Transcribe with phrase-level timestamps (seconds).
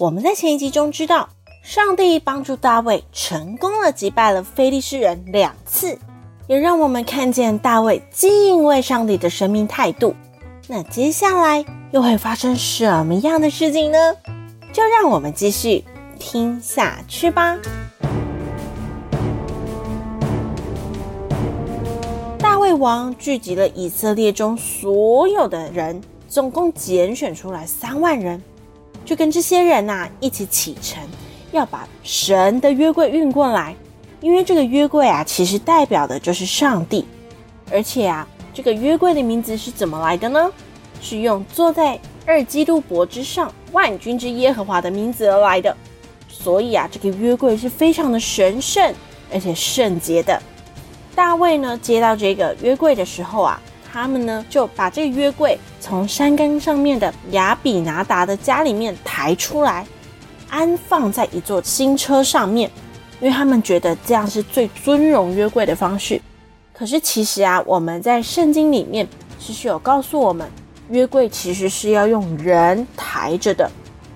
[0.00, 1.28] 我们在前一集中知道，
[1.62, 5.98] 上帝帮助大卫成功了击败了非利士人两次，
[6.46, 10.14] 也让我们看见大卫敬畏上帝的生命态度。
[10.68, 13.98] 那接下来又会发生什么样的事情呢？
[14.72, 15.84] 就让我们继续
[16.18, 17.58] 听下去吧。
[22.38, 28.42] 大卫王聚集了以色列中所有的人，总共拣选出来三万人。
[29.10, 31.02] 就跟这些人呐、一起启程，
[31.50, 33.74] 要把神的约柜运过来。
[34.20, 37.04] 因为这个约柜啊，其实代表的就是上帝。
[37.72, 40.48] 而且啊，这个约柜的名字是怎么来的呢？
[41.00, 45.76] 是用坐在二基路伯之上、万军之耶和华的名字而来的。
[46.28, 48.94] 所以啊，这个约柜是非常的神圣
[49.32, 50.40] 而且圣洁的。
[51.16, 53.60] 大卫呢，接到这个约柜的时候啊。
[53.92, 59.84] 他们呢就把这个约柜从山根上面的亚比拿达的家里面抬出来，
[60.48, 62.70] 安放在一座新车上面，
[63.20, 66.20] 因为他们觉得这样是最尊荣约柜的方式。
[66.72, 69.06] 可是其实啊，我们在圣经里面
[69.38, 70.48] 其实有告诉我们，
[70.88, 73.68] 约柜其实是要用人抬着的，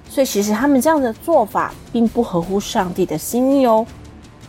[0.08, 3.84] 所以其实他们这样的做法并不合乎上帝的心意哦。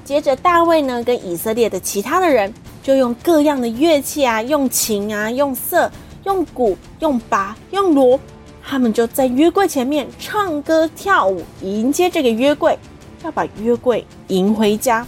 [0.03, 2.53] 接着大卫呢跟以色列的其他的人。
[2.85, 5.91] 就用各样的乐器啊，用琴啊，用瑟，
[6.23, 8.19] 用鼓，用拔，用锣，
[8.63, 12.77] 他们就在约柜前面唱歌跳舞，迎接这个约柜，
[13.23, 15.03] 要把约柜迎回家。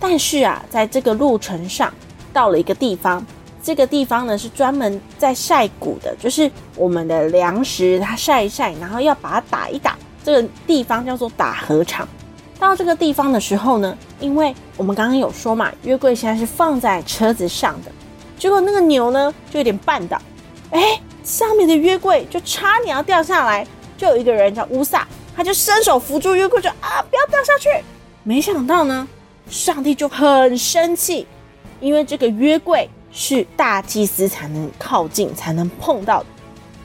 [0.00, 1.92] 但是啊，在这个路程上，
[2.32, 3.22] 到了一个地方，
[3.62, 12.08] 这个地方呢是专门在晒谷的，就是我们的粮食，它晒一晒，然后要把它打一打，这个地方叫做打禾场。
[12.62, 17.90] 到这个地方的时候呢，因为我们刚刚有说嘛，约柜现在是放在车子上的，
[18.38, 20.16] 结果那个牛呢就有点绊倒，
[20.70, 23.66] 哎，上面的约柜就差点要掉下来，
[23.98, 27.68] 就有一个人叫乌撒，他就伸手扶住约柜，就啊不要掉下去。
[28.22, 29.08] 没想到呢，
[29.50, 31.26] 上帝就很生气，
[31.80, 36.26] 因为这个约柜是大祭司才能靠近、才能碰到的，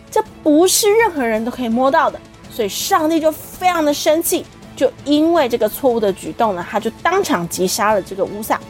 [0.10, 4.44] 这不是任何人都可以摸到的，所以上帝就非常的生气。
[4.78, 8.62] 就因为这个错误的举动呢，他就当场击杀了这个乌撒，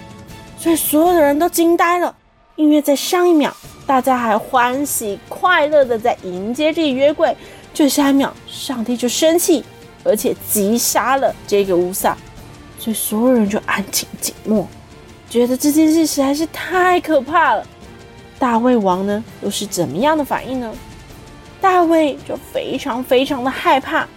[0.58, 2.16] 所以所有的人都惊呆了。
[2.56, 3.54] 因为在上一秒，
[3.86, 7.36] 大家还欢喜快乐的在迎接这个约柜，
[7.74, 9.64] 就下一秒，上帝就生气，
[10.04, 12.18] 而且击杀了这个乌撒，
[12.80, 14.66] 所以所有人就安静静默，
[15.30, 17.68] 觉得这件事实在是太可怕了。
[18.40, 20.74] 大卫王呢，又是怎么样的反应呢？
[21.60, 24.08] 大卫就非常非常的害怕，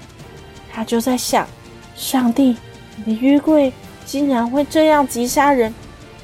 [0.73, 1.47] 他就在想。
[1.95, 2.57] 上帝，
[2.97, 3.73] 你的约柜
[4.05, 5.73] 竟然会这样击杀人，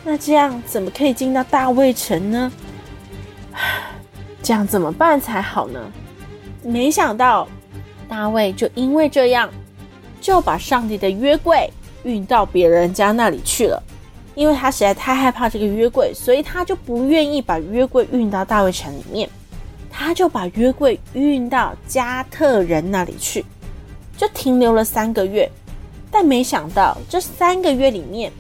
[0.04, 2.53] 那这样怎么可以进到大卫城呢？
[4.43, 5.81] 这样怎么办才好呢？
[6.62, 7.49] 没想到
[8.09, 9.50] 大卫就因为这样，
[10.21, 11.71] 就把上帝的约柜
[12.05, 13.82] 运到别人家那里去了。
[14.34, 19.26] 因为他实在太害怕这个约柜，所以他就不愿意把约柜运到大卫城里面，
[19.91, 23.43] 他就把约柜运到加特人那里去，
[24.16, 25.50] 就停留了三个月。
[26.10, 28.32] 但没想到，这三个月里面，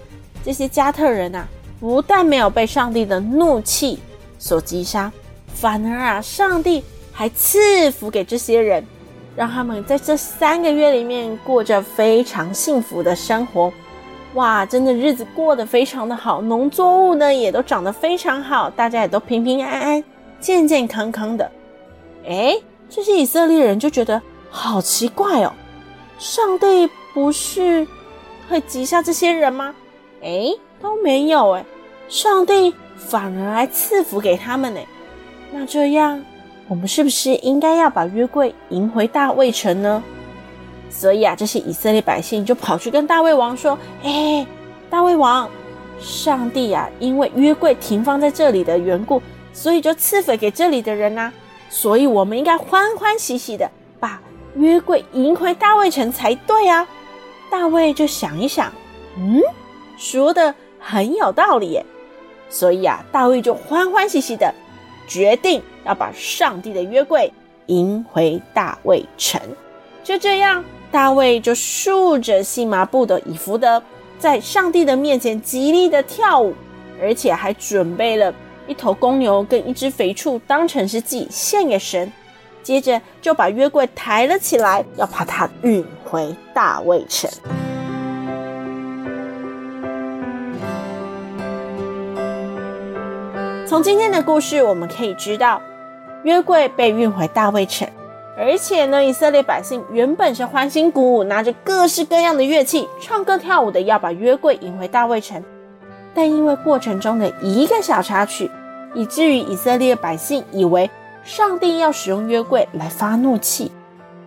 [0.44, 1.46] 这些加特人啊，
[1.78, 3.98] 不但没有被上帝的怒气
[4.38, 5.12] 所击杀，
[5.54, 6.82] 反而啊，上帝
[7.12, 8.86] 还赐福给这些人，
[9.34, 13.72] 让他们在这三个月里面过着非常幸福的生活。
[14.34, 20.04] 哇，真的日子过得非常的好，农作物呢也都长得非常好，大家也都平平安安、
[20.40, 21.50] 健健康康的。
[22.24, 24.20] 诶，这些以色列人就觉得
[24.50, 25.52] 好奇怪哦，
[26.18, 26.88] 上帝。
[27.16, 27.88] 不是
[28.46, 29.74] 会击杀这些人吗？
[30.20, 31.64] 诶，都没有诶，
[32.10, 34.80] 上帝反而还赐福给他们呢。
[35.50, 36.22] 那这样，
[36.68, 40.04] 我们是不是应该要把约柜迎回大卫城呢？
[40.90, 44.46] 所以啊，这些以色列百姓就跑去跟大卫王说：“诶，
[44.90, 45.48] 大卫王，
[45.98, 49.22] 上帝啊，因为约柜停放在这里的缘故，
[49.54, 51.32] 所以就赐福给这里的人呐。
[51.70, 54.20] 所以我们应该欢欢喜喜的把
[54.56, 56.86] 约柜迎回大卫城才对啊。”
[57.50, 58.72] 大卫就想一想，
[59.16, 59.40] 嗯，
[59.96, 61.86] 说的很有道理耶。
[62.50, 64.52] 所以啊，大卫就欢欢喜喜的
[65.06, 67.32] 决定要把上帝的约柜
[67.66, 69.40] 迎回大卫城。
[70.02, 73.82] 就这样，大卫就束着细麻布的以弗得，
[74.18, 76.52] 在上帝的面前极力的跳舞，
[77.00, 78.34] 而且还准备了
[78.66, 82.10] 一头公牛跟一只肥畜当成是祭献给神。
[82.66, 87.30] 接着就把约柜抬了起来，要把它运回大卫城。
[93.64, 95.62] 从今天的故事，我们可以知道，
[96.24, 97.88] 约柜被运回大卫城，
[98.36, 105.40] 而且呢，以色列百姓原本是欢欣鼓舞，拿着各式各样的乐器，唱歌跳舞的，要把约柜引回大卫城。
[106.12, 108.50] 但因为过程中的一个小插曲，
[108.92, 110.90] 以至于以色列百姓以为。
[111.26, 113.72] 上帝要使用约柜来发怒气，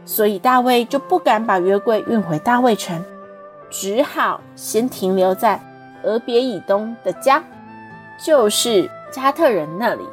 [0.03, 3.01] 所以大卫就不敢把约柜运回大卫城，
[3.69, 5.57] 只好先停留在
[6.03, 7.41] 俄别以东的家，
[8.21, 10.03] 就是加特人那里。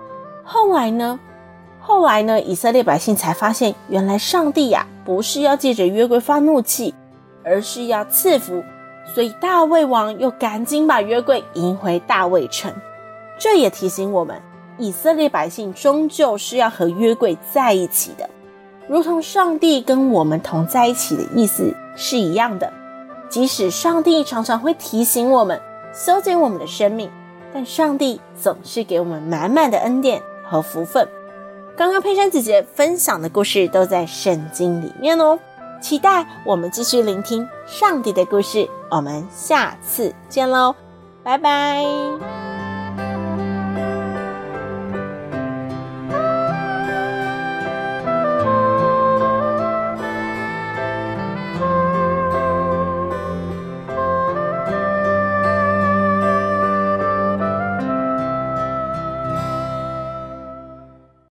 [0.44, 1.18] 后来呢？
[1.80, 2.40] 后来呢？
[2.40, 6.94] 以色列百姓才发现，原来上帝呀，不是要借着约柜发怒气，
[7.44, 8.62] 而是要赐福。
[9.12, 12.72] 所以大卫王又赶紧把约柜迎回大卫城。
[13.40, 14.40] 这也提醒我们。
[14.78, 18.28] 以色列百姓终究是要和约柜在一起的，
[18.88, 22.72] 如同上帝跟我们同在一起的意思是一样的。
[23.28, 25.60] 即使上帝常常会提醒我们
[25.92, 27.10] 修剪我们的生命，
[27.52, 31.08] 但上帝总是给我们满满的恩典和福分。
[31.76, 35.38] 刚刚佩珊姐姐分享的故事都在圣经里面哦，
[35.82, 38.68] 期待我们继续聆听上帝的故事。
[38.90, 40.74] 我们下次见喽，
[41.24, 42.45] 拜拜。